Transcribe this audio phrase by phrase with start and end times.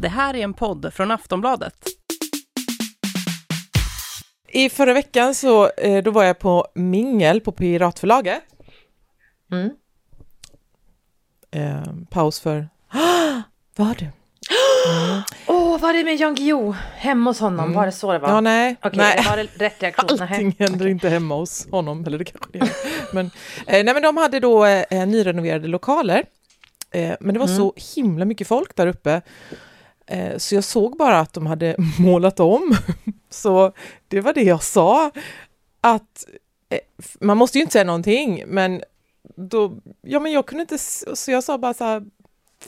[0.00, 1.74] Det här är en podd från Aftonbladet.
[4.48, 8.42] I förra veckan så eh, då var jag på mingel på Piratförlaget.
[9.52, 9.70] Mm.
[11.50, 12.68] Eh, paus för...
[13.76, 14.06] Var du?
[15.46, 16.74] Åh, oh, var det med Jan Guillou?
[16.96, 17.72] Hemma hos honom?
[17.72, 18.28] Var det så det var?
[18.28, 18.76] Ja, nej.
[18.82, 19.24] Okej, nej.
[19.28, 20.20] var det rätt reaktion?
[20.20, 20.68] Allting Nej.
[20.68, 22.68] händer inte hemma hos honom, eller det kanske det gör.
[23.14, 23.26] Men,
[23.66, 26.24] eh, nej, men de hade då eh, nyrenoverade lokaler.
[26.90, 29.22] Eh, men det var så himla mycket folk där uppe.
[30.08, 32.76] Eh, så jag såg bara att de hade målat om.
[33.30, 33.72] så
[34.08, 35.10] det var det jag sa.
[35.80, 36.24] Att
[36.68, 36.78] eh,
[37.20, 38.82] man måste ju inte säga någonting, men
[39.36, 39.72] då,
[40.02, 42.02] ja men jag kunde inte, så jag sa bara så här,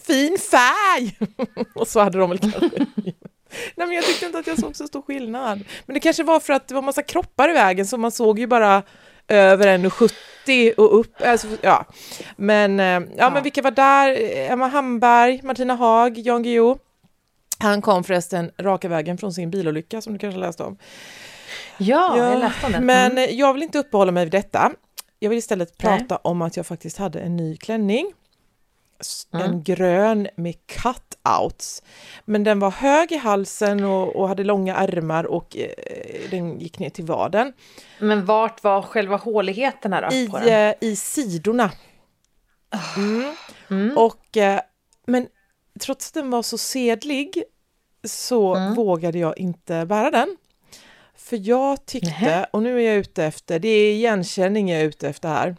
[0.06, 1.18] fin färg!
[1.74, 2.86] och så hade de väl kanske
[3.76, 5.60] Nej men jag tyckte inte att jag såg så stor skillnad.
[5.86, 8.38] Men det kanske var för att det var massa kroppar i vägen så man såg
[8.38, 8.82] ju bara
[9.28, 11.22] över 1,70 och upp.
[11.22, 11.84] Alltså, ja.
[12.36, 13.30] Men, eh, ja, Ja.
[13.30, 14.16] men vilka var där?
[14.50, 16.78] Emma Hamberg, Martina Haag, Jan Guillou.
[17.60, 20.76] Han kom förresten raka vägen från sin bilolycka som du kanske läste om.
[21.78, 22.80] Ja, jag läste om det.
[22.80, 23.24] Men Mm.
[23.30, 24.72] eh, jag vill inte uppehålla mig vid detta.
[25.18, 25.98] Jag vill istället Nej.
[25.98, 28.12] prata om att jag faktiskt hade en ny klänning.
[29.32, 29.46] Mm.
[29.46, 31.82] En grön med cutouts.
[32.24, 35.70] Men den var hög i halsen och, och hade långa ärmar och eh,
[36.30, 37.52] den gick ner till vaden.
[37.98, 40.16] Men vart var själva håligheterna då?
[40.16, 40.68] I, på den?
[40.70, 41.70] eh, i sidorna.
[42.96, 43.34] Mm.
[43.70, 43.98] Mm.
[43.98, 44.60] Och, eh,
[45.06, 45.26] men
[45.80, 47.42] trots att den var så sedlig
[48.04, 48.74] så Mm.
[48.74, 50.36] vågade jag inte bära den.
[51.14, 55.08] För jag tyckte, och nu är jag ute efter, det är igenkänning jag är ute
[55.08, 55.56] efter här.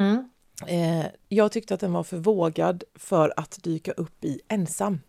[0.00, 0.28] Mm.
[0.66, 5.00] Eh, jag tyckte att den var för vågad för att dyka upp i ensam.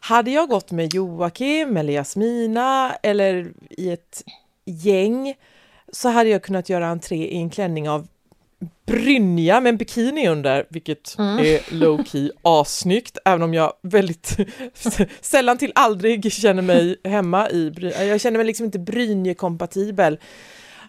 [0.00, 4.22] Hade jag gått med Joakim eller Jasmina eller i ett
[4.64, 5.34] gäng
[5.92, 8.08] så hade jag kunnat göra entré i en klänning av
[8.86, 11.38] brynja med en bikini under, vilket Mm.
[11.38, 14.36] är low key assnyggt, även om jag väldigt
[15.20, 18.04] sällan till aldrig känner mig hemma i brynja.
[18.04, 20.18] Jag känner mig liksom inte brynjekompatibel.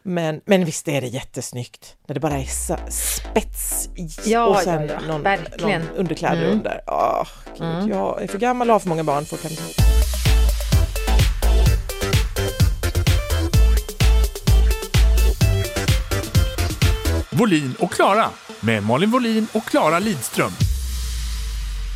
[0.07, 2.45] Men, men visst är det jättesnyggt när det bara är
[2.91, 5.17] spets i Ja, och sen ja, ja.
[5.17, 5.23] någon,
[5.71, 6.51] någon underkläder Mm.
[6.51, 6.81] under.
[6.87, 7.27] Åh,
[7.57, 7.89] gud, Mm.
[7.89, 9.41] Jag är för gammal och har för många barn för att
[17.39, 18.25] Volin och Klara
[18.61, 20.51] med Malin Volin och Klara Lidström.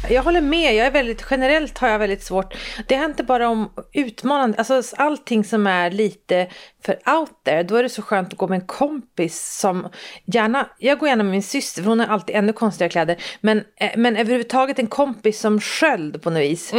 [0.10, 2.54] Jag håller med, jag är väldigt, generellt har jag väldigt svårt.
[2.88, 6.48] Det handlar inte bara om utmanande, alltså allting som är lite
[6.86, 9.90] för out there, då är det så skönt att gå med en kompis som
[10.26, 13.64] gärna, jag går gärna med min syster för hon har alltid ännu konstigare kläder, men,
[13.76, 16.74] eh, men överhuvudtaget en kompis som sköld på något vis.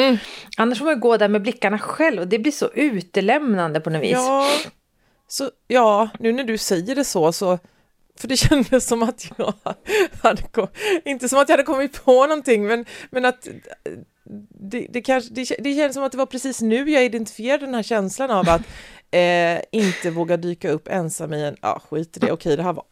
[0.56, 4.03] Annars får man gå där med blickarna själv och det blir så utelämnande på något
[4.03, 4.12] vis.
[4.12, 4.48] Ja,
[5.28, 7.59] så, ja, nu när du säger det så, så
[8.20, 9.54] för det kändes som att jag
[10.22, 10.42] hade,
[11.04, 13.48] inte som att jag hade kommit på någonting, men, men att
[14.70, 17.75] det, det, kanske, det, det känns som att det var precis nu jag identifierade den
[17.75, 18.60] här känslan av att
[19.10, 22.72] eh, inte våga dyka upp ensam i en, ja skit i det, okej det här
[22.72, 22.84] var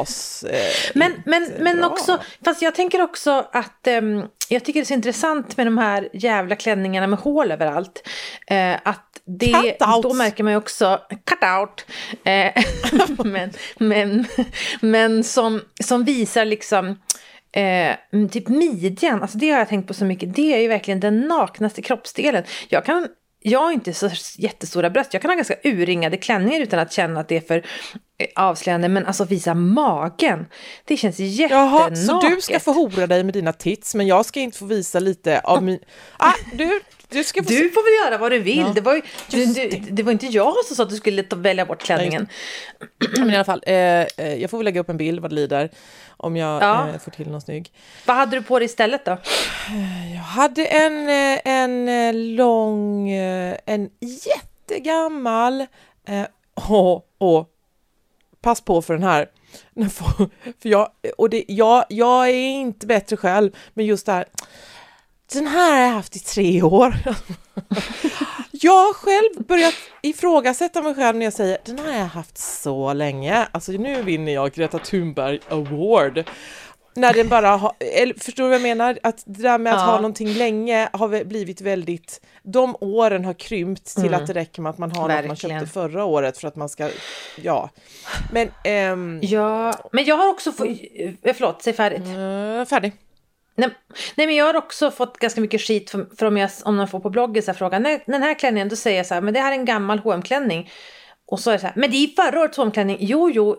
[0.00, 0.44] as.
[0.44, 1.86] Eh, Men, men, men bra.
[1.86, 5.78] också, fast jag tänker också att ehm, jag tycker det är så intressant med de
[5.78, 8.08] här jävla klänningarna med hål överallt.
[8.46, 11.86] Eh, att det, då märker man ju också, cut out,
[12.24, 12.64] eh,
[13.24, 14.26] men, men,
[14.80, 16.96] men som, som visar liksom
[17.52, 17.96] Eh,
[18.30, 20.34] typ midjan, alltså det har jag tänkt på så mycket.
[20.34, 22.44] Det är ju verkligen den naknaste kroppsdelen.
[22.68, 23.08] Jag kan
[23.42, 25.14] jag har inte så jättestora bröst.
[25.14, 27.66] Jag kan ha ganska urringade klänningar utan att känna att det är för
[28.18, 28.88] eh, avslöjande.
[28.88, 30.46] Men alltså visa magen.
[30.84, 31.98] Det känns jättenaket.
[31.98, 34.64] Jaha, så du ska få hora dig med dina tits, men jag ska inte få
[34.64, 35.78] visa lite av min...
[36.16, 37.48] Ah, du, du ska få.
[37.48, 38.58] Du får väl göra vad du vill.
[38.58, 38.72] Ja.
[38.74, 41.66] Det, var ju, du, du, det var inte jag som sa att du skulle välja
[41.66, 42.28] bort klänningen.
[43.18, 45.34] Men i alla fall, eh, eh, jag får väl lägga upp en bild vad det
[45.34, 45.70] lider
[46.20, 46.88] om jag Ja.
[46.88, 47.72] eh, får till någon snygg.
[48.06, 49.18] Vad hade du på dig istället då?
[50.14, 55.60] Jag hade en, eh, en eh, lång, eh, en jättegammal,
[56.04, 56.26] eh,
[56.68, 57.48] och, och
[58.40, 59.28] pass på för den här,
[60.62, 60.88] för jag,
[61.18, 64.24] och det, jag, jag är inte bättre själv, men just det här,
[65.32, 66.94] den här har jag haft i tre år.
[68.52, 72.38] Jag har själv börjat ifrågasätta mig själv när jag säger den här har jag haft
[72.38, 73.46] så länge.
[73.52, 76.24] Alltså nu vinner jag Greta Thunberg Award.
[76.94, 78.98] När den bara har, eller förstår du vad jag menar?
[79.02, 79.86] Att det där med att Ja.
[79.86, 84.70] ha någonting länge har blivit väldigt, de åren har krympt till att det räcker med
[84.70, 85.28] att man har något man Mm.
[85.28, 85.60] Verkligen.
[85.60, 86.90] köpte förra året för att man ska,
[87.42, 87.70] ja.
[88.32, 90.66] Men, ehm, Ja, men jag har också fått...
[90.68, 92.00] eh, Förlåt, säg färdigt.
[92.00, 92.92] eh, färdig.
[93.60, 93.70] Nej,
[94.14, 96.88] nej, men jag har också fått ganska mycket skit för, för om, jag, om någon
[96.88, 97.82] får på bloggen så här frågan.
[97.82, 99.98] Nej, den här klänningen, då säger jag så här, men det här är en gammal
[99.98, 100.70] hm klänning
[101.26, 103.56] Och så är det så här, men det är förra årets hm klänning Jo, jo.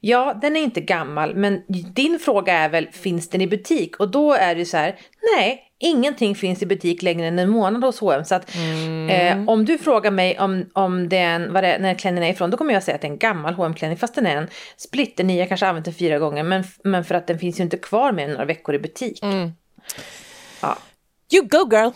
[0.00, 1.62] Ja, den är inte gammal, men
[1.94, 4.00] din fråga är väl, finns den i butik?
[4.00, 4.98] Och då är det så här,
[5.36, 8.24] nej, ingenting finns i butik längre än en månad hos H&M.
[8.24, 9.08] Så att Mm.
[9.10, 12.50] eh, om du frågar mig om, om den, vad det, är- när klänningen är ifrån,
[12.50, 14.48] då kommer jag säga att det är en gammal hm klänning fast den är en
[14.76, 17.62] splitter ny, jag kanske använt den fyra gånger, men, men för att den finns ju
[17.64, 19.22] inte kvar mer än några veckor i butik.
[19.22, 19.52] Mm.
[20.60, 20.78] Ja.
[21.34, 21.90] You go girl!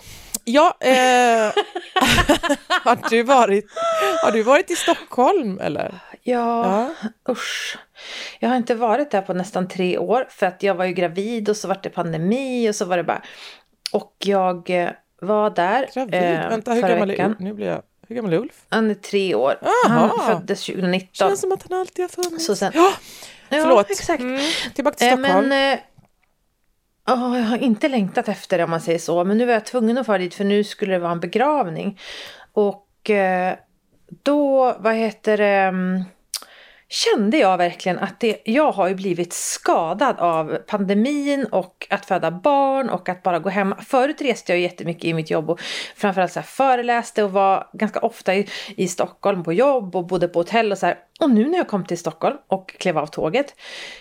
[0.44, 0.90] Ja, eh,
[2.84, 3.64] har, du varit,
[4.24, 5.94] har du varit i Stockholm eller?
[6.22, 6.90] Ja,
[7.22, 7.32] Ja.
[7.32, 7.78] usch.
[8.40, 11.48] Jag har inte varit där på nästan tre år för att jag var ju gravid
[11.48, 13.22] och så var det pandemi och så var det bara...
[13.96, 14.90] Och jag eh,
[15.20, 16.14] var där Gravid?
[16.14, 17.30] eh, Vänta, hur gammal, är, veckan.
[17.32, 18.64] Ul- nu blir jag, hur gammal är Ulf?
[18.68, 19.54] Han är tre år.
[19.62, 20.10] Jaha.
[20.16, 21.08] Han föddes 2019.
[21.12, 22.46] Känns som att han alltid har funnits.
[22.46, 22.92] Så sen- ja,
[23.48, 23.90] Ja, förlåt.
[23.90, 24.20] exakt.
[24.22, 24.40] Mm,
[24.74, 25.48] tillbaka till Eh, Stockholm.
[25.48, 25.72] men...
[25.72, 25.78] Eh,
[27.08, 29.24] åh, jag har inte längtat efter det om man säger så.
[29.24, 31.98] Men nu var jag tvungen att fara dit för nu skulle det vara en begravning.
[32.52, 33.56] Och eh,
[34.22, 35.72] då, vad heter det...
[36.88, 42.30] Kände jag verkligen att det, jag har ju blivit skadad av pandemin och att föda
[42.30, 43.74] barn och att bara gå hem.
[43.86, 45.60] Förut reste jag jättemycket i mitt jobb och
[45.96, 50.28] framförallt så här föreläste och var ganska ofta i, i Stockholm på jobb och bodde
[50.28, 50.98] på hotell och så här.
[51.20, 53.54] Och nu när jag kom till Stockholm och klev av tåget,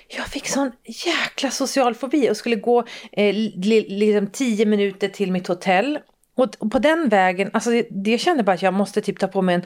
[0.07, 0.71] jag fick sån
[1.05, 5.99] jäkla social fobi och skulle gå eh, li, liksom tio minuter till mitt hotell.
[6.37, 9.27] Och, på den vägen, alltså det, det jag kände bara att jag måste typ ta
[9.27, 9.63] på mig en,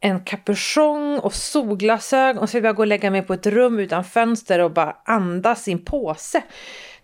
[0.00, 3.78] en kapuschong och solglasögon och så vill jag gå och lägga mig på ett rum
[3.78, 6.42] utan fönster och bara andas i en påse.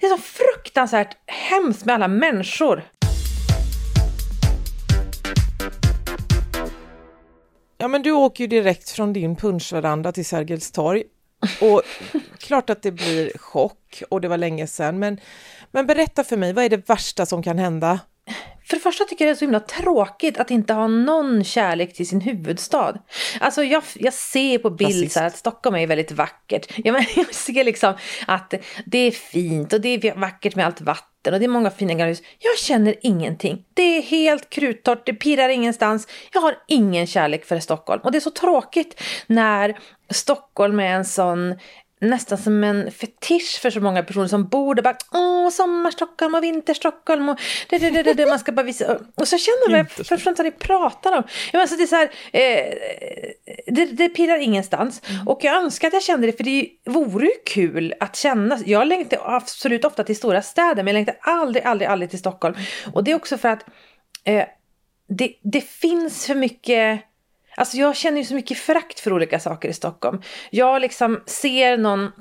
[0.00, 2.82] Det är så fruktansvärt hemskt med alla människor.
[7.78, 11.02] Ja, men du åker ju direkt från din punschveranda till Sergels torg.
[11.60, 11.82] Och
[12.38, 14.98] klart att det blir chock och det var länge sedan.
[14.98, 15.20] Men,
[15.70, 18.00] men berätta för mig, vad är det värsta som kan hända?
[18.66, 21.94] För det första tycker jag det är så himla tråkigt att inte ha någon kärlek
[21.94, 22.98] till sin huvudstad.
[23.40, 26.72] Alltså jag, jag ser på bild så att Stockholm är väldigt vackert.
[26.76, 27.94] Jag, men, jag ser liksom
[28.26, 28.54] att
[28.86, 31.92] det är fint och det är vackert med allt vatten och det är många fina
[31.92, 32.22] gamla hus.
[32.38, 33.64] Jag känner ingenting.
[33.74, 36.08] Det är helt kruttorrt, det pirrar ingenstans.
[36.32, 38.00] Jag har ingen kärlek för Stockholm.
[38.04, 39.78] Och det är så tråkigt när
[40.10, 41.54] Stockholm är en sån
[42.00, 44.82] nästan som en fetisch för så många personer som bor där.
[44.82, 48.98] Bara, Åh, sommar-Stockholm och vinter-Stockholm och det, det, det, det, man ska bara visa.
[49.14, 51.22] Och så känner man, jag förstår inte vad ni pratar om.
[51.52, 52.74] Jag menar, alltså, det, är så här, eh,
[53.66, 55.02] det, det pirrar ingenstans.
[55.26, 58.58] Och jag önskar att jag kände det, för det vore ju kul att känna.
[58.66, 62.54] Jag längtar absolut ofta till stora städer, men jag längtar aldrig, aldrig, aldrig till Stockholm.
[62.92, 63.64] Och det är också för att
[64.24, 64.44] eh,
[65.08, 67.00] det, det finns för mycket
[67.56, 70.22] Alltså jag känner ju så mycket förakt för olika saker i Stockholm.
[70.50, 72.12] Jag liksom ser någon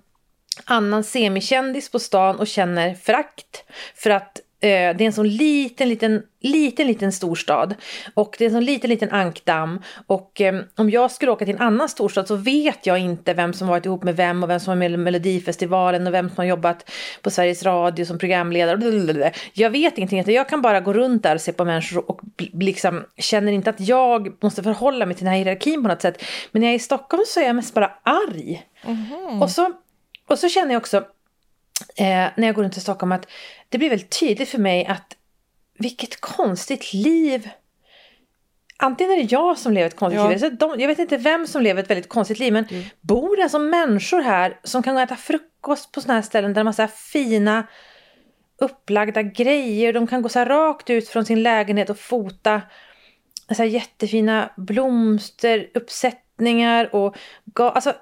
[0.66, 3.64] annan semikändis på stan och känner förakt.
[3.96, 4.40] För att
[4.70, 7.76] det är en sån liten, liten, liten, liten storstad.
[8.14, 9.82] Och det är en sån liten, liten ankdamm.
[10.08, 13.54] Och eh, om jag skulle åka till en annan storstad så vet jag inte vem
[13.54, 16.38] som varit ihop med vem och vem som var med i Melodifestivalen och vem som
[16.38, 16.92] har jobbat
[17.22, 19.32] på Sveriges Radio som programledare.
[19.54, 20.34] Jag vet ingenting.
[20.34, 22.22] Jag kan bara gå runt där och se på människor och
[22.54, 26.24] liksom känner inte att jag måste förhålla mig till den här hierarkin på något sätt.
[26.52, 28.66] Men när jag är i Stockholm så är jag mest bara arg.
[29.42, 29.72] Och, så,
[30.28, 30.98] och så känner jag också
[31.96, 33.28] eh, när jag går runt i Stockholm att
[33.70, 35.16] det blir väldigt tydligt för mig att
[35.78, 37.50] vilket konstigt liv
[38.78, 40.30] Antingen är det jag som lever ett konstigt Ja.
[40.30, 42.66] liv, så de, jag vet inte vem som lever ett väldigt konstigt liv, men
[43.02, 46.68] bor det alltså människor här som kan äta frukost på såna här ställen där de
[46.68, 47.68] har så här fina
[48.58, 49.94] upplagda grejer.
[49.94, 52.62] De kan gå så rakt ut från sin lägenhet och fota
[53.48, 57.16] så här jättefina blomsteruppsättningar och
[57.57, 57.94] alltså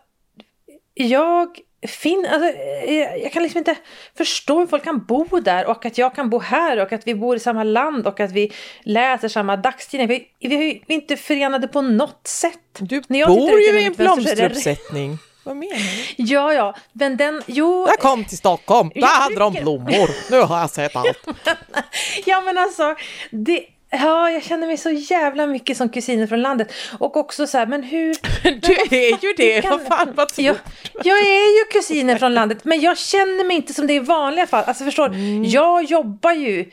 [0.94, 2.50] jag fin, alltså,
[2.88, 3.76] eh, jag kan liksom inte
[4.18, 7.16] förstå hur folk kan bo där och att jag kan bo här och att vi
[7.16, 8.52] bor i samma land och att vi
[8.84, 10.08] läser samma dagstidning.
[10.08, 12.60] Vi, vi är ju inte förenade på något sätt.
[12.80, 15.18] Du bor ju i en är blomsteruppsättning.
[15.44, 16.24] Vad menar du?
[16.24, 20.32] Ja, ja, men den, jo, Jag kom till Stockholm, där hade de blommor.
[20.32, 21.28] Nu har jag sett allt.
[22.26, 22.96] Ja men alltså,
[23.32, 26.74] det, ja, jag känner mig så jävla mycket som kusiner från landet.
[27.00, 28.16] Och också så här, men hur...
[28.44, 30.56] Du är ju det, vad fan vad Jag,
[31.04, 34.48] jag är ju kusiner från landet, men jag känner mig inte som det i vanliga
[34.48, 34.64] fall.
[34.68, 35.44] Alltså förstår, Mm.
[35.44, 36.66] jag jobbar ju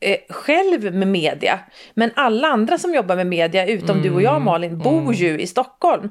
[0.00, 1.60] eh, själv med media.
[1.94, 4.24] Men alla andra som jobbar med media, utom du och Mm.
[4.24, 6.10] jag Malin, bor ju i Stockholm.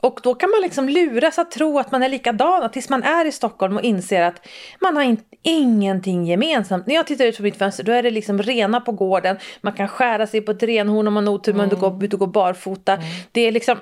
[0.00, 3.24] Och då kan man liksom luras att tro att man är likadana tills man är
[3.24, 4.46] i Stockholm och inser att
[4.80, 6.86] man har in, ingenting gemensamt.
[6.86, 9.36] När jag tittar ut från mitt fönster då är det liksom rena på gården.
[9.60, 12.12] Man kan skära sig på ett renhorn om man har otur men du går ut
[12.12, 12.98] och går barfota.
[13.32, 13.78] Det är liksom,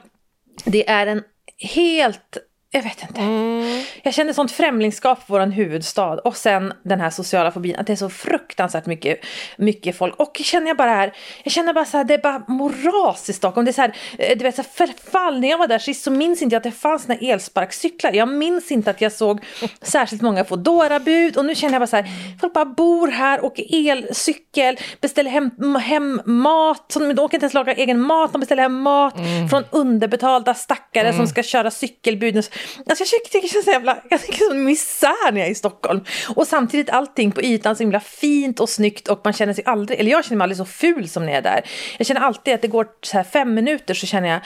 [0.65, 1.23] det är en
[1.75, 2.39] helt
[2.75, 3.21] jag vet inte.
[3.21, 3.83] Mm.
[4.03, 6.19] Jag känner sånt främlingskap för vår huvudstad.
[6.19, 9.21] Och sen den här sociala fobin, att det är så fruktansvärt mycket,
[9.57, 10.15] mycket folk.
[10.17, 11.13] Och känner jag bara här,
[11.43, 13.65] jag känner bara så här, det är bara moras i Stockholm.
[13.65, 15.41] Det är så här, eh, du vet, så här förfall.
[15.41, 18.13] När jag var där sist så minns inte jag att det fanns några elsparkcyklar.
[18.13, 19.41] Jag minns inte att jag såg
[19.83, 21.37] särskilt många Foodora-bud.
[21.37, 22.07] Och nu känner jag bara så här,
[22.41, 26.95] folk bara bor här, åker elcykel, beställer hem, hem mat.
[26.95, 29.15] De åker inte ens laga egen mat, de beställer hem mat
[29.51, 32.45] från underbetalda stackare som ska köra cykelbud.
[32.87, 35.55] Alltså jag tycker det känns så jävla, jag tycker sån misär när jag är i
[35.55, 36.05] Stockholm.
[36.37, 40.01] Och samtidigt allting på ytan så himla fint och snyggt och man känner sig aldrig,
[40.01, 41.65] eller jag känner mig aldrig så ful som när jag är där.
[41.99, 44.41] Jag känner alltid att det går så här fem minuter så känner jag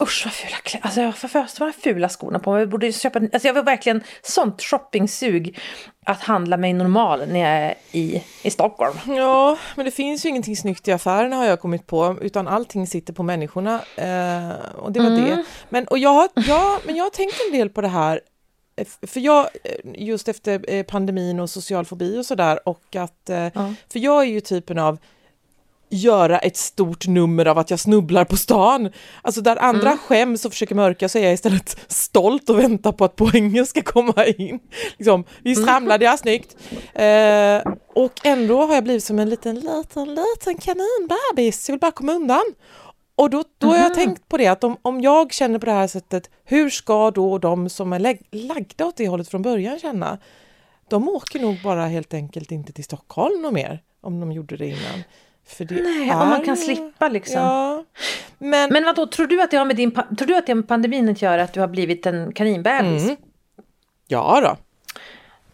[0.00, 2.60] Usch vad fula kläder, alltså jag får först de här fula skorna på mig.
[2.60, 5.58] Jag borde köpa, alltså jag var verkligen sånt shoppingsug
[6.04, 8.94] att handla mig normal när jag är i, i Stockholm.
[9.06, 12.86] Ja, men det finns ju ingenting snyggt i affärerna har jag kommit på, utan allting
[12.86, 13.74] sitter på människorna.
[13.96, 15.24] Eh, och det var Mm.
[15.24, 15.44] det.
[15.68, 18.20] Men, och jag, har- ja, men jag har tänkt en del på det här,
[18.76, 23.30] eh, för jag, eh, just efter eh, pandemin och social fobi och sådär, och att,
[23.30, 23.74] eh, Ja.
[23.92, 24.98] för jag är ju typen av
[25.92, 28.90] göra ett stort nummer av att jag snubblar på stan.
[29.22, 29.98] Alltså där andra Mm.
[29.98, 33.82] skäms och försöker mörka så är jag istället stolt och väntar på att poängen ska
[33.82, 34.58] komma in.
[34.98, 35.74] Liksom, visst Mm.
[35.74, 36.56] ramlade jag snyggt.
[36.94, 41.68] Eh, och ändå har jag blivit som en liten, liten, liten kaninbebis.
[41.68, 42.42] Jag vill bara komma undan.
[43.14, 45.72] Och då, då har jag tänkt på det att om, om jag känner på det
[45.72, 47.98] här sättet, hur ska då de som är
[48.48, 50.18] lagda åt det hållet från början känna?
[50.88, 54.66] De åker nog bara helt enkelt inte till Stockholm och mer, om de gjorde det
[54.66, 55.02] innan.
[55.58, 57.40] Nej, är, om man kan slippa liksom.
[57.40, 57.84] Ja.
[58.38, 60.68] Men, Men vadå, tror du att det har med din, tror du att det med
[60.68, 63.04] pandemin att göra att du har blivit en kaninbebis?
[63.04, 63.16] Mm.
[64.08, 64.56] ja då.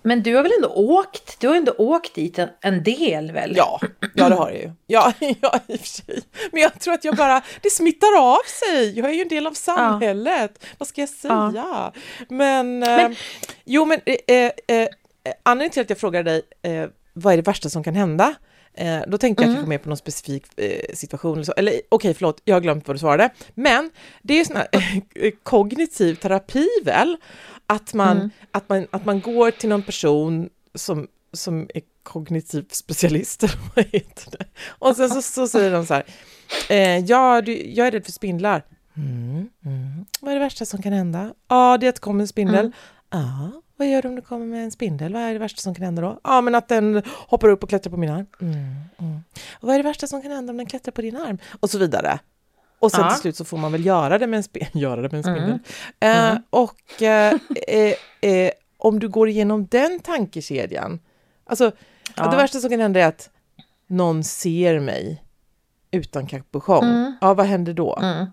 [0.02, 3.52] Men du har väl ändå åkt, du har ändå åkt dit en, en del väl?
[3.56, 3.80] Ja,
[4.14, 4.72] ja det har jag ju.
[4.86, 6.22] Ja, ja, i och för sig.
[6.52, 8.98] Men jag tror att jag bara, det smittar av sig.
[8.98, 10.64] Jag är ju en del av samhället.
[10.78, 11.92] Vad ska jag säga?
[12.28, 13.18] Men, Men- eh,
[13.64, 14.88] jo men eh, eh, eh,
[15.42, 18.34] anledningen till att jag frågar dig eh, vad är det värsta som kan hända?
[18.78, 21.32] Eh, då tänkte jag kanske mer på någon specifik eh, situation.
[21.32, 21.52] Eller, så.
[21.52, 23.30] eller okej, förlåt, jag har glömt vad du svarade.
[23.54, 23.90] Men
[24.22, 24.68] det är ju sån här
[25.14, 27.16] eh, kognitiv terapi väl?
[27.66, 33.42] Att man, att, man, att man går till någon person som, som är kognitiv specialist,
[33.42, 34.44] eller vad heter det?
[34.68, 36.04] Och sen så, så säger de så här,
[36.68, 38.64] eh, ja, du, jag är rädd för spindlar.
[38.96, 40.04] Mm, mm.
[40.20, 41.34] Vad är det värsta som kan hända?
[41.48, 42.72] Ja, det är att det kommer en spindel.
[43.10, 45.12] Ja, vad gör du om det kommer med en spindel?
[45.12, 46.20] Vad är det värsta som kan hända då?
[46.24, 48.26] Ja, men att den hoppar upp och klättrar på min arm.
[48.40, 48.54] Mm,
[48.98, 49.20] mm.
[49.60, 51.38] Vad är det värsta som kan hända om den klättrar på din arm?
[51.60, 52.18] Och så vidare.
[52.78, 53.10] Och sen Ja.
[53.10, 55.34] till slut så får man väl göra det med en, spe- göra det med en
[55.34, 55.58] spindel.
[56.00, 57.34] Eh, och eh,
[57.68, 61.00] eh, eh, om du går igenom den tankekedjan,
[61.46, 61.72] alltså
[62.16, 62.30] ja.
[62.30, 63.30] Det värsta som kan hända är att
[63.86, 65.22] någon ser mig
[65.90, 67.16] utan capuchon.
[67.20, 68.26] Ja, vad händer då Mm.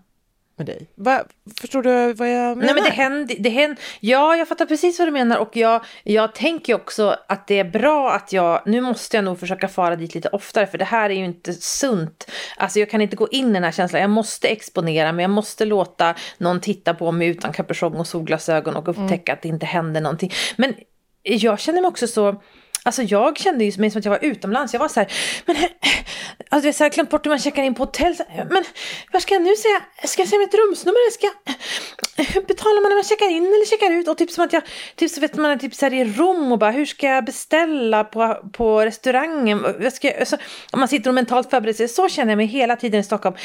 [0.56, 0.86] Med dig?
[0.94, 1.24] Va,
[1.60, 2.64] förstår du vad jag menar?
[2.64, 5.84] Nej men det händer, det händer, ja jag fattar precis vad du menar och jag,
[6.04, 9.96] jag tänker också att det är bra att jag, nu måste jag nog försöka fara
[9.96, 12.30] dit lite oftare för det här är ju inte sunt.
[12.56, 15.30] Alltså jag kan inte gå in i den här känslan, jag måste exponera mig, jag
[15.30, 19.66] måste låta någon titta på mig utan kapuschong och solglasögon och upptäcka att det inte
[19.66, 20.32] händer någonting.
[20.56, 20.74] Men
[21.22, 22.42] jag känner mig också så,
[22.86, 24.72] Alltså jag kände ju mig som att jag var utomlands.
[24.72, 25.12] Jag var så här,
[25.46, 25.56] men
[26.48, 28.16] alltså jag har glömt bort hur man checkar in på hotell.
[28.16, 28.64] Så Men
[29.12, 29.80] vad ska jag nu säga?
[30.04, 31.10] Ska jag säga mitt rumsnummer?
[31.10, 34.08] Ska jag, betalar man när man checkar in eller checkar ut?
[34.08, 34.62] Och typ som att jag,
[34.96, 37.24] typ så vet man är typ så här i Rom och bara hur ska jag
[37.24, 39.62] beställa på, på restaurangen?
[39.62, 40.36] Vad ska jag, alltså,
[40.72, 41.88] om man sitter och mentalt förbereder sig.
[41.88, 43.36] Så känner jag mig hela tiden i Stockholm.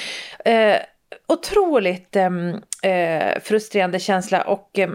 [0.45, 0.75] Eh,
[1.27, 4.89] otroligt ehm, eh, frustrerande känsla och eh,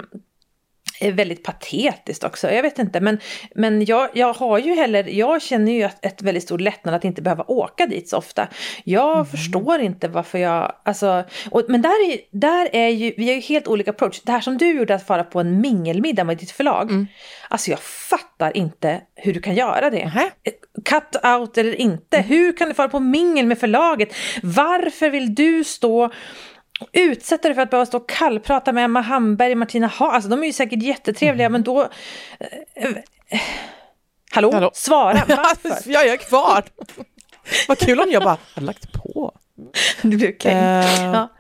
[1.01, 2.51] väldigt patetiskt också.
[2.51, 3.19] Jag vet inte, men,
[3.55, 7.05] men jag, jag har ju heller, jag känner ju ett, ett väldigt stor lättnad att
[7.05, 8.49] inte behöva åka dit så ofta.
[8.85, 13.35] Jag förstår inte varför jag, alltså, och, men där är, där är ju, vi har
[13.35, 14.21] ju helt olika approach.
[14.25, 17.07] Det här som du gjorde att fara på en mingelmiddag med ditt förlag,
[17.49, 20.07] alltså jag fattar inte hur du kan göra det.
[20.07, 20.31] Nähä.
[20.85, 24.15] Cut out eller inte, hur kan du fara på mingel med förlaget?
[24.43, 26.11] Varför vill du stå
[26.93, 30.13] utsätta dig för att behöva stå och kallprata med Emma Hamberg och Martina Ha.
[30.13, 31.81] Alltså de är ju säkert jättetrevliga men då...
[32.41, 32.87] Eh,
[33.29, 33.41] eh,
[34.31, 34.53] hallå?
[34.53, 34.71] Hallå?
[34.75, 35.91] Svara, varför?
[35.91, 36.65] jag är kvar!
[37.69, 39.33] Vad kul om jag bara hade lagt på.
[40.03, 40.53] Det blir okej.
[40.53, 41.33] Eh, Ja.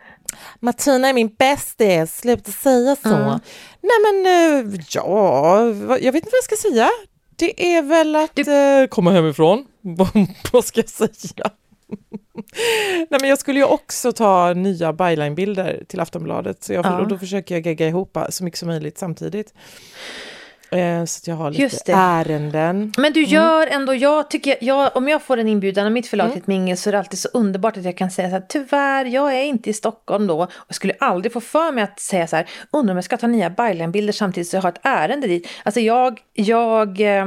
[0.61, 3.14] Martina är min bästis, sluta säga så.
[3.14, 3.40] Mm.
[3.81, 5.59] Nej men eh, ja,
[6.00, 6.90] jag vet inte vad jag ska säga.
[7.37, 9.66] Det är väl att eh, komma hemifrån.
[10.52, 11.50] Vad ska jag säga?
[13.11, 16.99] Nej men jag skulle ju också ta nya byline-bilder till Aftonbladet så jag, Ja.
[17.00, 19.55] och då försöker jag gegga ihop så mycket som möjligt samtidigt.
[20.71, 22.93] Eh, så att jag har lite ärenden.
[22.97, 23.12] Men Mm.
[23.12, 26.40] du gör ändå, jag tycker, jag, om jag får en inbjudan av mitt förlag till
[26.40, 29.05] ett mingel så är det alltid så underbart att jag kan säga så här, tyvärr,
[29.05, 30.49] jag är inte i Stockholm då.
[30.55, 33.26] Och skulle aldrig få för mig att säga så här, undrar om jag ska ta
[33.26, 35.49] nya Baylan-bilder samtidigt så jag har ett ärende dit.
[35.62, 37.26] Alltså jag, jag, eh,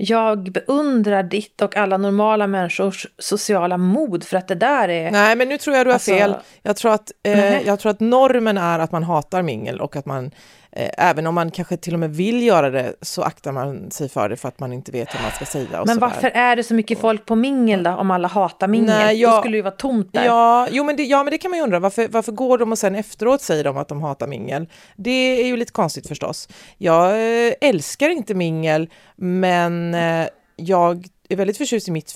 [0.00, 5.10] jag beundrar ditt och alla normala människors sociala mod för att det där är...
[5.10, 6.34] Nej, men nu tror jag du har Alltså- fel.
[6.62, 10.06] Jag tror, att, eh, jag tror att normen är att man hatar mingel och att
[10.06, 10.30] man,
[10.72, 14.28] även om man kanske till och med vill göra det, så aktar man sig för
[14.28, 15.84] det för att man inte vet vad man ska säga.
[15.86, 18.86] Men varför är det så mycket folk på mingel då, om alla hatar mingel?
[18.86, 20.24] Nej, Då jag- skulle det ju vara tomt där.
[20.24, 21.78] Ja, jo, men det, ja, men det kan man ju undra.
[21.78, 24.66] Varför, varför går de och sen efteråt säger de att de hatar mingel?
[24.96, 25.10] Det
[25.40, 26.48] är ju lite konstigt förstås.
[26.78, 27.10] Jag
[27.46, 32.10] eh, älskar inte mingel, men eh, jag är väldigt förtjust i mitt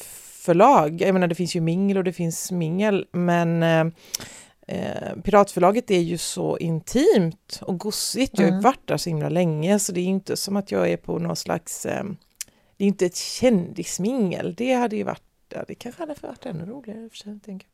[0.44, 1.00] förlag.
[1.02, 3.62] Jag menar, det finns ju mingel och det finns mingel, men
[4.68, 8.32] eh, Piratförlaget är ju så intimt och gossigt.
[8.38, 8.60] Jag har Mm.
[8.60, 11.36] varit där så himla länge, så det är inte som att jag är på någon
[11.36, 11.86] slags...
[11.86, 12.04] Eh,
[12.76, 14.54] det är inte ett kändismingel.
[14.54, 15.22] Det hade ju varit...
[15.68, 17.68] Det kanske hade varit ännu roligare för sig, tänker.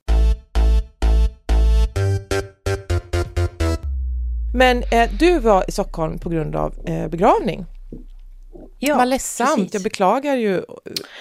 [4.55, 7.67] Men eh, du var i Stockholm på grund av eh, begravning.
[8.79, 9.75] ja Vad ledsamt, precis.
[9.75, 10.63] jag beklagar ju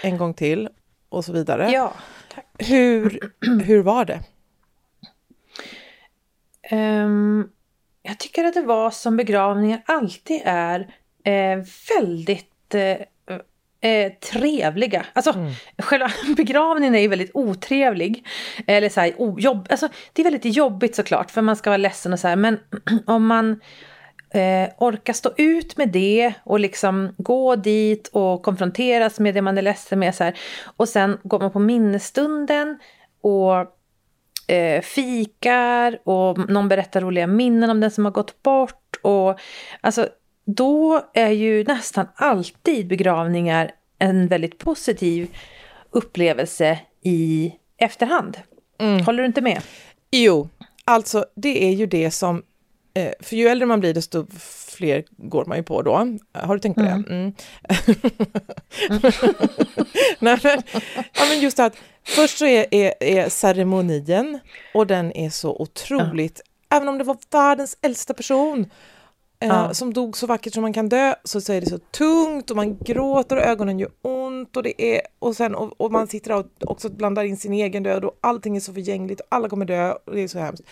[0.04, 0.70] en gång till
[1.10, 1.70] och så vidare.
[1.72, 1.94] Ja,
[2.36, 2.46] tack.
[2.60, 3.20] Hur,
[3.64, 4.20] hur var det?
[6.70, 7.50] Ehm,
[8.04, 10.80] jag tycker att det var som begravningar alltid är
[11.24, 11.64] eh,
[11.98, 12.98] väldigt eh,
[13.82, 15.06] eh, trevliga.
[15.14, 15.34] Alltså
[15.78, 18.28] själva begravningen är ju väldigt otrevlig.
[18.68, 22.14] Eller så här, ojobb, alltså, det är väldigt jobbigt såklart för man ska vara ledsen
[22.14, 22.36] och så här.
[22.36, 22.60] Men
[23.06, 23.62] om man
[24.30, 29.58] eh, orkar stå ut med det och liksom gå dit och konfronteras med det man
[29.58, 30.16] är ledsen med.
[30.16, 30.38] Så här.
[30.78, 32.80] Och sen går man på minnesstunden
[33.22, 33.77] och
[34.48, 38.96] eh, fikar och någon berättar roliga minnen om den som har gått bort.
[39.02, 39.40] Och,
[39.82, 40.08] alltså,
[40.46, 45.36] då är ju nästan alltid begravningar en väldigt positiv
[45.92, 48.38] upplevelse i efterhand.
[49.06, 49.62] Håller du inte med?
[50.12, 50.50] Jo,
[50.86, 52.44] alltså det är ju det som...
[52.98, 54.28] Eh, för ju äldre man blir desto
[54.78, 56.18] fler går man ju på då.
[56.34, 57.04] Har du tänkt på det?
[57.10, 57.34] Mm.
[60.20, 60.62] Nej, men,
[61.14, 64.40] ja, men just att först så är, är, är ceremonien
[64.74, 66.42] och den är så otroligt...
[66.70, 68.70] Även om det var världens äldsta person
[69.40, 69.74] Ja.
[69.74, 72.56] som dog så vackert som man kan dö så, så är det så tungt och
[72.56, 76.32] man gråter och ögonen gör ont och det är och sen och, och man sitter
[76.32, 79.66] och också blandar in sin egen död och allting är så förgängligt och alla kommer
[79.66, 80.64] dö och det är så hemskt.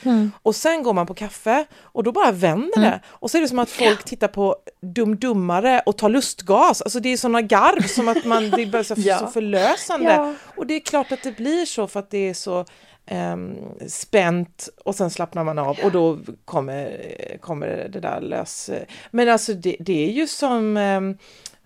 [0.42, 3.48] Och sen går man på kaffe och då bara vänder det och så är det
[3.48, 6.82] som att folk tittar på Dum Dummare och tar lustgas.
[6.82, 9.18] Alltså det är sådana garv som att man, det blir så, Ja.
[9.18, 10.12] så förlösande.
[10.14, 10.34] Ja.
[10.58, 12.66] Och det är klart att det blir så för att det är så
[13.06, 16.98] ehm, spänt och sen slappnar man av och då kommer,
[17.40, 18.70] kommer det där lös.
[18.70, 21.18] Eh, men alltså det, det är ju som, um,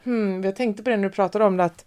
[0.03, 1.85] hmm, jag tänkte på det när du pratade om det, att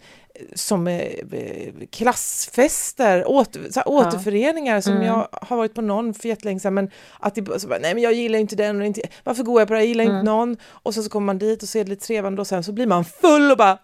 [0.55, 5.05] som eh, eh, klassfester, åter, så här, återföreningar som Mm.
[5.07, 8.03] jag har varit på någon för jättelänge sedan men att det så bara, nej men
[8.03, 10.15] jag gillar inte den och inte, varför går jag på det, jag gillar Mm.
[10.15, 12.47] inte någon och sen så kommer man dit och så är det lite trevande och
[12.47, 13.77] sen så blir man full och bara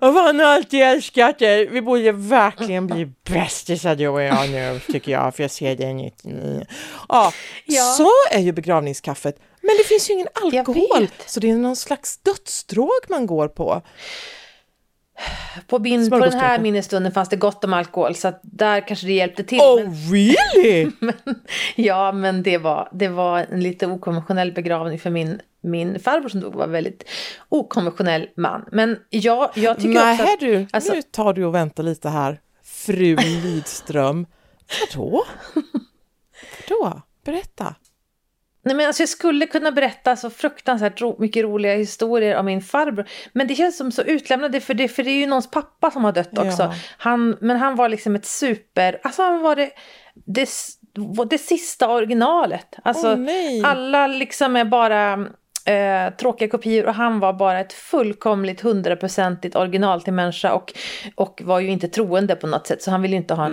[0.00, 5.12] jag har alltid älskat dig, vi borde verkligen bli bästisar du och jag nu tycker
[5.12, 6.22] jag för jag ser dig nytt.
[7.08, 7.32] Ja,
[7.66, 7.82] Ja.
[7.82, 12.16] så är ju begravningskaffet men det finns ju ingen alkohol så det är någon slags
[12.18, 13.82] dödsdrog man går på.
[15.66, 19.12] På, min, på den här minnesstunden fanns det gott om alkohol så där kanske det
[19.12, 19.60] hjälpte till.
[19.60, 20.90] Oh Men, really?
[21.76, 26.40] ja, men det var, det var en lite okonventionell begravning för min, min farbror som
[26.40, 27.04] dog var en väldigt
[27.48, 28.64] okonventionell man.
[28.72, 32.08] Men jag, jag tycker också Nej att, du, alltså- nu tar du och väntar lite
[32.08, 32.40] här.
[32.64, 34.26] Fru Lidström.
[34.94, 35.24] Vadå?
[36.68, 37.02] Vadå?
[37.24, 37.74] Berätta.
[38.62, 42.62] Nej, men alltså jag skulle kunna berätta så fruktansvärt ro, mycket roliga historier om min
[42.62, 43.06] farbror.
[43.32, 46.04] Men det känns som så utlämnande för det, för det är ju någons pappa som
[46.04, 46.62] har dött också.
[46.62, 46.74] Ja.
[46.98, 49.00] Han, men han var liksom ett super...
[49.02, 49.70] Alltså han var det,
[50.14, 50.48] det,
[51.30, 52.76] det sista originalet.
[52.84, 53.62] Alltså nej.
[53.64, 55.12] alla liksom är bara
[55.64, 60.72] eh, tråkiga kopior och han var bara ett fullkomligt hundraprocentigt original till människa och,
[61.14, 63.50] och var ju inte troende på något sätt så han ville ju inte ha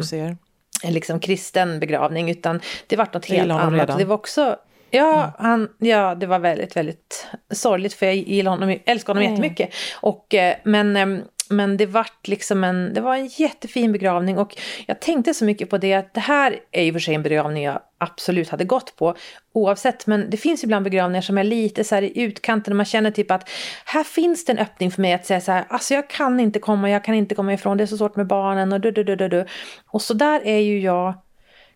[0.84, 3.74] en liksom kristen begravning utan det var något helt annat.
[3.74, 3.98] redan.
[3.98, 4.58] Det var också,
[4.92, 9.24] ja, han, ja, det var väldigt, väldigt sorgligt för jag gillar honom, jag älskar honom
[9.24, 9.34] Mm.
[9.34, 9.70] jättemycket.
[10.02, 14.58] Och, eh, men, ehm, men det vart liksom en, det var en jättefin begravning och
[14.86, 17.64] jag tänkte så mycket på det att det här är ju för sig en begravning
[17.64, 19.16] jag absolut hade gått på
[19.54, 22.86] oavsett men det finns ibland begravningar som är lite så här i utkanten och man
[22.86, 23.50] känner typ att
[23.86, 26.60] här finns det en öppning för mig att säga så här alltså jag kan inte
[26.60, 29.04] komma, jag kan inte komma ifrån, det är så svårt med barnen och du, du,
[29.04, 29.46] du, du, du.
[29.86, 31.14] Och så där är ju jag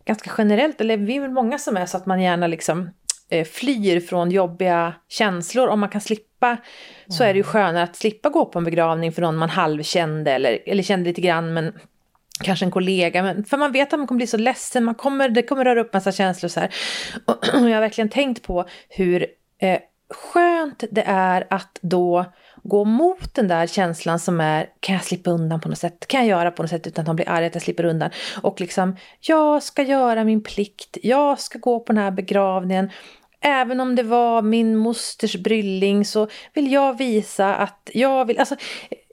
[0.05, 2.89] ganska generellt, eller vi är väl många som är så att man gärna liksom
[3.45, 6.57] flyr från jobbiga känslor, om man kan slippa
[7.07, 10.31] så är det ju skönare att slippa gå på en begravning för någon man halvkände
[10.31, 11.73] eller, eller kände lite grann men
[12.43, 15.29] kanske en kollega, men, för man vet att man kommer bli så ledsen, man kommer,
[15.29, 16.73] det kommer röra upp massa känslor så här.
[17.25, 19.25] Och, och jag har verkligen tänkt på hur
[19.59, 22.25] eh, skönt det är att då
[22.63, 26.07] gå mot den där känslan som är, kan jag slippa undan på något sätt?
[26.07, 28.09] Kan jag göra på något sätt utan att de blir arga att jag slipper undan?
[28.41, 32.89] Och liksom, jag ska göra min plikt, jag ska gå på den här begravningen.
[33.43, 38.55] Även om det var min mosters brylling så vill jag visa att jag vill, alltså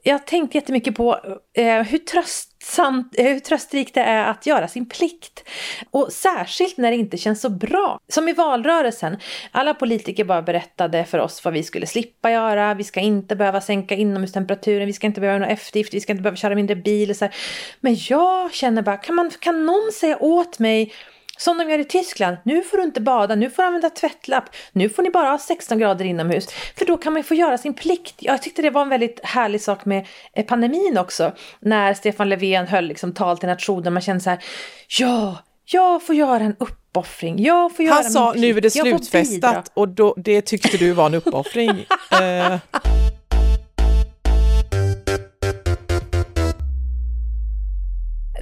[0.03, 1.19] jag har tänkt jättemycket på
[1.53, 5.43] eh, hur, tröstsamt, eh, hur tröstrikt det är att göra sin plikt.
[5.91, 7.99] Och särskilt när det inte känns så bra.
[8.07, 9.17] Som i valrörelsen.
[9.51, 12.73] Alla politiker bara berättade för oss vad vi skulle slippa göra.
[12.73, 16.23] Vi ska inte behöva sänka inomhustemperaturen, vi ska inte behöva någon eftergift, vi ska inte
[16.23, 17.09] behöva köra mindre bil.
[17.09, 17.35] Och så här.
[17.79, 20.93] Men jag känner bara, kan, man, kan någon säga åt mig
[21.39, 22.37] som de gör i Tyskland.
[22.43, 25.37] Nu får du inte bada, nu får du använda tvättlapp, nu får ni bara ha
[25.37, 26.47] 16 grader inomhus.
[26.77, 28.15] För då kan man få göra sin plikt.
[28.19, 31.31] Jag tyckte det var en väldigt härlig sak med eh, pandemin också.
[31.59, 33.93] När Stefan Löfven höll liksom tal till nationen.
[33.93, 34.43] Man kände så här,
[34.99, 37.43] ja, jag får göra en uppoffring.
[37.43, 40.41] Jag får göra Han sa nu är det Jag får bidra." slutfestat och då, det
[40.41, 41.69] tyckte du var en uppoffring.
[42.11, 42.59] eh,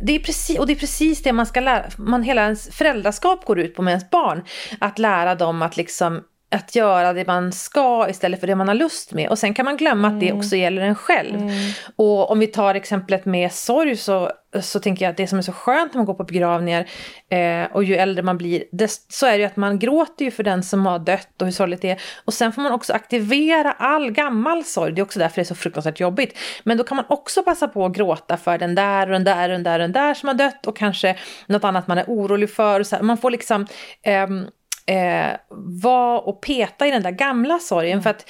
[0.02, 3.46] Det är precis, och det är precis det man ska lära, man, hela ens föräldraskap
[3.46, 4.44] går ut på med ens barn.
[4.80, 8.76] Att lära dem att liksom att göra det man ska istället för det man har
[8.76, 9.30] lust med.
[9.30, 11.50] Och sen kan man glömma att det också gäller en själv.
[11.96, 14.32] Och om vi tar exemplet med sorg så,
[14.62, 16.90] så tänker jag att det som är så skönt när man går på begravningar
[17.30, 20.32] eh, och ju äldre man blir, dess, så är det ju att man gråter ju
[20.32, 22.02] för den som har dött och hur sorgligt det är.
[22.26, 25.46] Och sen får man också aktivera all gammal sorg, det är också därför det är
[25.46, 26.38] så fruktansvärt jobbigt.
[26.64, 29.50] Men då kan man också passa på att gråta för den där och den där
[29.50, 32.06] och den där och den där som har dött och kanske något annat man är
[32.08, 32.84] orolig för.
[32.84, 32.98] Så.
[33.02, 33.68] Man får liksom
[34.04, 34.46] ehm,
[34.88, 35.38] eh,
[35.84, 38.04] vara och peta i den där gamla sorgen.
[38.04, 38.30] För att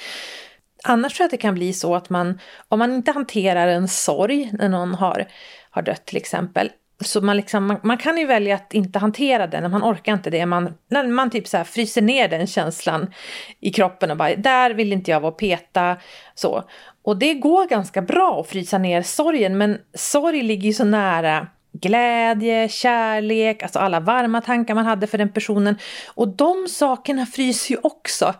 [0.84, 3.88] annars tror jag att det kan bli så att man, om man inte hanterar en
[3.88, 5.26] sorg när någon har,
[5.70, 6.70] har dött till exempel,
[7.04, 10.30] så man, liksom, man, man kan ju välja att inte hantera den, man orkar inte
[10.30, 10.46] det.
[10.46, 13.12] Man, när man typ så här fryser ner den känslan
[13.60, 15.96] i kroppen och bara, där vill inte jag vara och peta.
[16.34, 16.64] Så.
[17.02, 21.46] Och det går ganska bra att frysa ner sorgen, men sorg ligger ju så nära
[21.72, 25.78] glädje, kärlek, alltså alla varma tankar man hade för den personen.
[26.14, 28.34] Och de sakerna fryser ju också.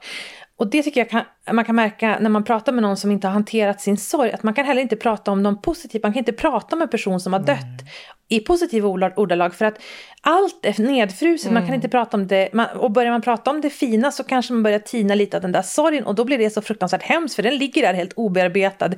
[0.58, 3.26] Och det tycker jag kan, man kan märka när man pratar med någon som inte
[3.26, 6.02] har hanterat sin sorg, att man kan heller inte prata om dem positivt.
[6.02, 7.84] Man kan inte prata om en person som har dött
[8.28, 9.80] i positiva orda- ordalag för att
[10.20, 11.52] allt är nedfruset.
[11.52, 14.24] Man kan inte prata om det, man, och börjar man prata om det fina så
[14.24, 17.02] kanske man börjar tina lite av den där sorgen och då blir det så fruktansvärt
[17.02, 18.90] hemskt för den ligger där helt obearbetad,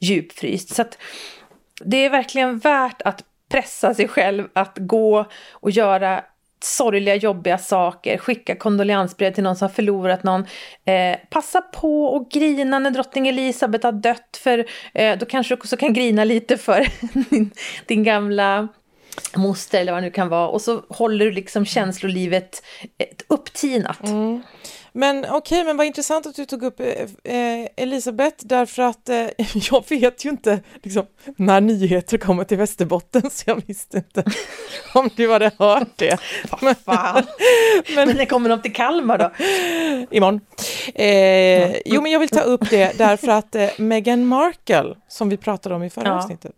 [0.00, 0.74] djupfryst.
[0.74, 0.98] Så att
[1.84, 6.24] det är verkligen värt att pressa sig själv att gå och göra
[6.60, 10.46] sorgliga, jobbiga saker, skicka kondoleansbrev till någon som har förlorat någon.
[10.84, 15.58] Eh, passa på och grina när drottning Elisabeth har dött, för eh, då kanske du
[15.58, 16.86] också kan grina lite för
[17.30, 17.50] din,
[17.86, 18.68] din gamla
[19.36, 20.48] moster eller vad det nu kan vara.
[20.48, 22.62] Och så håller du liksom känslolivet
[22.98, 24.00] eh, upptinat.
[24.00, 24.42] upptinat.
[24.92, 26.86] Men okej, men vad intressant att du tog upp eh,
[27.34, 29.26] eh, Elisabeth, därför att eh,
[29.70, 34.24] jag vet ju inte liksom, när nyheter kommer till Västerbotten, så jag visste inte
[34.94, 36.18] om du hade hört det.
[36.62, 37.22] Men, Fan.
[37.94, 39.30] Men när kommer de till Kalmar då?
[40.16, 40.40] imorgon.
[40.94, 45.36] Eh, jo, men jag vill ta upp det därför att eh, Meghan Markle, som vi
[45.36, 46.14] pratade om i förra Ja.
[46.16, 46.52] avsnittet,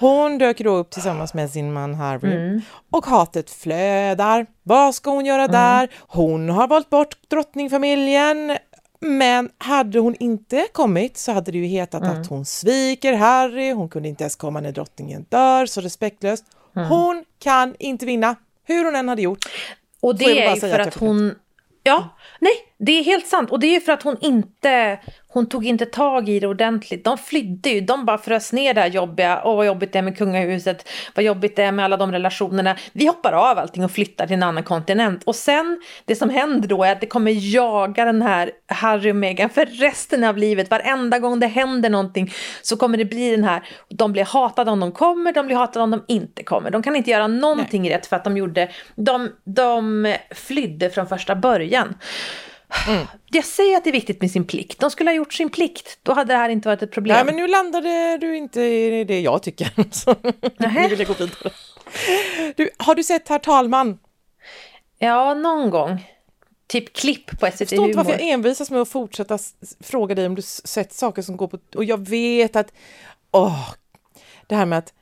[0.00, 2.60] hon dök då upp tillsammans med sin man Harry Mm.
[2.90, 4.46] och hatet flödar.
[4.68, 5.88] Vad ska hon göra där?
[5.98, 8.56] Hon har valt bort drottningfamiljen.
[9.00, 13.88] Men hade hon inte kommit så hade det ju hetat att hon sviker Harry, hon
[13.88, 16.44] kunde inte ens komma när drottningen dör, så respektlöst.
[16.88, 19.44] Hon kan inte vinna, hur hon än hade gjort.
[20.00, 21.34] Och det är ju för att att hon...
[21.82, 23.50] Ja, nej, det är helt sant.
[23.50, 24.98] Och det är ju för att hon inte...
[25.30, 27.04] Hon tog inte tag i det ordentligt.
[27.04, 27.80] De flydde ju.
[27.80, 29.42] De bara frös ner det här jobbiga.
[29.44, 30.88] Åh, vad jobbigt det är med kungahuset.
[31.14, 32.76] Vad jobbigt det är med alla de relationerna.
[32.92, 35.24] Vi hoppar av allting och flyttar till en annan kontinent.
[35.24, 39.16] Och sen, det som händer då är att det kommer jaga den här Harry och
[39.16, 40.70] Meghan för resten av livet.
[40.70, 43.62] Varenda gång det händer någonting så kommer det bli den här...
[43.88, 46.70] De blir hatade om de kommer, de blir hatade om de inte kommer.
[46.70, 48.68] De kan inte göra någonting rätt för att de gjorde...
[48.94, 51.94] De, de flydde från första början.
[53.30, 54.80] Jag säger att det är viktigt med sin plikt.
[54.80, 55.98] De skulle ha gjort sin plikt.
[56.02, 57.14] Då hade det här inte varit ett problem.
[57.14, 59.72] Nej, men nu landade du inte i det jag tycker.
[59.90, 60.14] Så
[60.58, 61.50] nu vill jag gå vidare.
[62.56, 63.98] Du, har du sett Herr talman?
[64.98, 66.06] Ja, någon gång.
[66.66, 68.26] Typ klipp på SVT Jag förstår inte varför Humor.
[68.26, 69.38] jag envisas med att fortsätta
[69.80, 71.58] fråga dig om du sett saker som går på...
[71.74, 72.72] Och jag vet att...
[73.30, 73.70] Åh,
[74.46, 74.92] det här med att...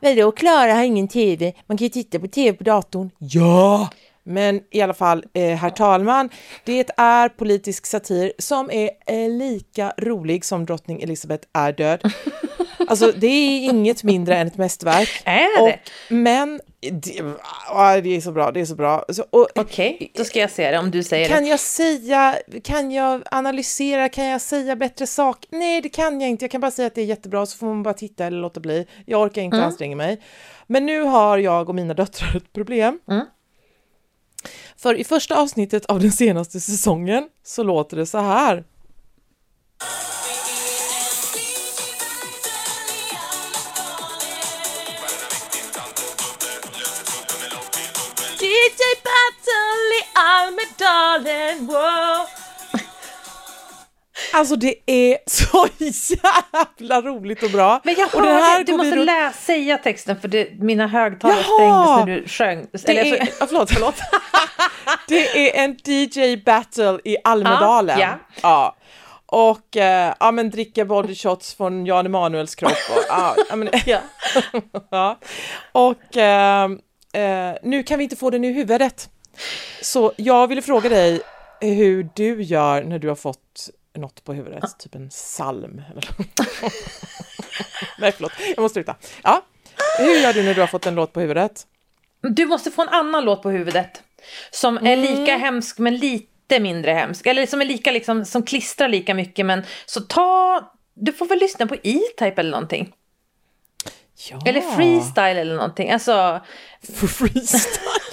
[0.00, 1.52] Vadå, Klara har ingen tv?
[1.66, 3.10] Man kan ju titta på tv på datorn.
[3.18, 3.88] Ja!
[4.26, 6.28] Men i alla fall, eh, herr talman,
[6.64, 12.00] det är politisk satir som är eh, lika rolig som drottning Elizabeth är död.
[12.88, 15.22] Alltså det är inget mindre än ett mästerverk.
[15.24, 15.74] Är det?
[15.74, 17.22] Och, men det,
[17.68, 19.04] ah, det är så bra, det är så bra.
[19.54, 21.48] Okej, då ska jag se det om du säger kan det.
[21.48, 25.46] jag säga, kan jag analysera, kan jag säga bättre sak?
[25.50, 26.44] Nej, det kan jag inte.
[26.44, 28.60] Jag kan bara säga att det är jättebra, så får man bara titta eller låta
[28.60, 28.86] bli.
[29.06, 29.66] Jag orkar inte Mm.
[29.66, 30.20] anstränga mig.
[30.66, 32.98] Men nu har jag och mina döttrar ett problem.
[33.10, 33.26] Mm.
[34.78, 38.64] För i första avsnittet av den senaste säsongen så låter det så här.
[48.40, 52.35] DJ Battle i Almedalen, wow!
[54.36, 55.68] Alltså det är så
[56.78, 57.80] jävla roligt och bra.
[57.84, 60.86] Men jag och hörde, du går vi måste runt- läsa, säga texten för det, mina
[60.86, 61.84] högtalare Jaha!
[61.84, 62.66] sprängdes när du sjöng.
[62.72, 63.94] Det Eller, är, ja, förlåt, förlåt.
[65.08, 67.98] det är en DJ battle i Almedalen.
[67.98, 68.76] Ja, ja.
[69.26, 72.72] Och eh, ja, men dricka body shots från Jan Emanuels kropp.
[72.96, 74.00] Och, ja, men, ja.
[74.90, 75.18] ja.
[75.72, 76.64] och eh,
[77.12, 79.10] eh, nu kan vi inte få den i huvudet.
[79.82, 81.20] Så jag ville fråga dig
[81.60, 85.10] hur du gör när du har fått något på huvudet, typ en.
[85.90, 86.08] Eller...
[87.98, 88.96] Nej, förlåt, jag måste sluta.
[89.22, 89.42] Ja.
[89.98, 91.66] Hur gör du när du har fått en låt på huvudet?
[92.22, 94.02] Du måste få en annan låt på huvudet.
[94.50, 95.40] Som är lika Mm.
[95.40, 97.26] hemsk men lite mindre hemsk.
[97.26, 100.60] Eller som är lika liksom, som klistrar lika mycket men så ta,
[100.94, 102.92] du får väl lyssna på E-Type eller någonting.
[104.30, 104.40] Ja.
[104.46, 105.90] Eller freestyle eller någonting.
[105.90, 106.40] Alltså,
[107.08, 108.05] freestyle.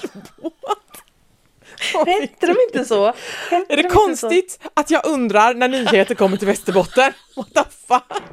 [2.22, 3.06] hette de inte så?
[3.06, 7.14] Hette Är de det inte konstigt att jag undrar när nyheter kommer till Västerbotten?
[7.36, 8.24] What the fuck?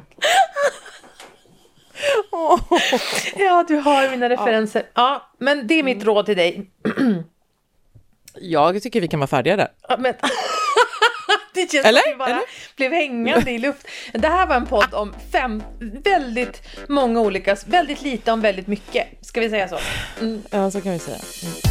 [2.29, 2.59] Så?
[3.39, 4.83] Ja, du har mina referenser.
[4.93, 5.97] Ja, men det är Mm.
[5.97, 6.71] mitt råd till dig.
[8.35, 9.67] Jag tycker vi kan vara färdiga där.
[9.89, 10.13] Ja, men...
[11.53, 12.01] Det känns Eller?
[12.01, 12.41] som att vi bara Eller?
[12.75, 13.87] blev hängande i luft.
[14.13, 15.63] Det här var en podd om fem,
[16.03, 19.07] väldigt många olika, väldigt lite om väldigt mycket.
[19.21, 19.79] Ska vi säga så?
[20.19, 20.43] Mm.
[20.49, 21.17] Ja, så kan vi säga.
[21.43, 21.70] Mm.